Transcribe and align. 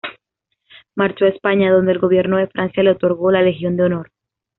Marchó 0.95 1.25
a 1.25 1.27
España, 1.27 1.71
donde 1.71 1.91
el 1.91 1.99
gobierno 1.99 2.37
de 2.37 2.47
Francia 2.47 2.81
le 2.81 2.89
otorgó 2.89 3.29
la 3.29 3.43
Legión 3.43 3.77
de 3.77 3.83
Honor. 3.83 4.09